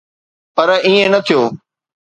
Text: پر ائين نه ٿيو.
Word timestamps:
پر 0.55 0.69
ائين 0.85 1.05
نه 1.13 1.19
ٿيو. 1.25 1.41